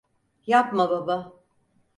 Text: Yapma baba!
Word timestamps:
Yapma 0.47 0.89
baba! 0.89 1.31